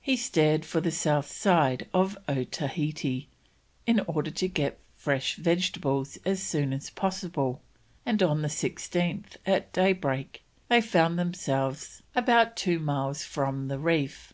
He 0.00 0.16
steered 0.16 0.64
for 0.64 0.80
the 0.80 0.90
south 0.90 1.30
side 1.30 1.86
of 1.94 2.18
Otaheite 2.28 3.28
in 3.86 4.00
order 4.00 4.32
to 4.32 4.48
get 4.48 4.80
fresh 4.96 5.36
vegetables 5.36 6.18
as 6.24 6.42
soon 6.42 6.72
as 6.72 6.90
possible, 6.90 7.62
and 8.04 8.20
on 8.20 8.42
the 8.42 8.48
16th 8.48 9.36
at 9.46 9.72
daybreak 9.72 10.42
they 10.66 10.80
found 10.80 11.20
themselves 11.20 12.02
about 12.16 12.56
two 12.56 12.80
miles 12.80 13.22
from 13.22 13.68
the 13.68 13.78
reef. 13.78 14.32